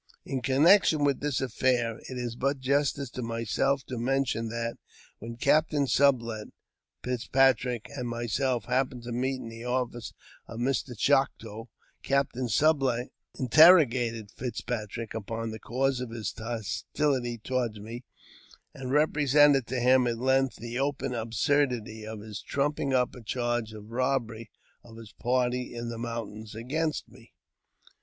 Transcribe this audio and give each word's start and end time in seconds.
In 0.25 0.41
connection 0.41 1.03
with 1.03 1.19
this 1.19 1.41
affair, 1.41 1.99
it 2.09 2.17
is 2.17 2.35
but 2.35 2.57
justice 2.57 3.11
to 3.11 3.21
myself 3.21 3.83
to 3.83 3.99
mention 3.99 4.49
that, 4.49 4.79
when 5.19 5.35
Captain 5.37 5.85
Sublet, 5.85 6.47
Fitzpatrick, 7.03 7.87
and 7.95 8.07
myself 8.09 8.65
happened 8.65 9.03
to 9.03 9.11
meet 9.11 9.39
in 9.41 9.47
the 9.47 9.63
office 9.63 10.11
of 10.47 10.59
Mr. 10.59 10.97
Chouteau, 10.97 11.69
Captain 12.01 12.49
Sublet 12.49 13.09
interrogated 13.37 14.31
Fitzpatrick 14.31 15.13
upon 15.13 15.51
the 15.51 15.59
cause 15.59 15.99
of 15.99 16.09
his 16.09 16.33
hostility 16.35 17.37
toward 17.37 17.75
me, 17.79 18.03
and 18.73 18.91
represented 18.91 19.67
to 19.67 19.79
him 19.79 20.07
at 20.07 20.17
length 20.17 20.55
the 20.55 20.79
open 20.79 21.13
absurdity 21.13 22.07
of 22.07 22.21
his 22.21 22.41
trumping 22.41 22.91
up 22.91 23.13
a 23.15 23.21
charge 23.21 23.71
of 23.71 23.91
robbery 23.91 24.49
of 24.83 24.97
his 24.97 25.13
party 25.13 25.75
in 25.75 25.89
the 25.89 25.99
mountains 25.99 26.55
ainst 26.55 27.07
me. 27.07 27.33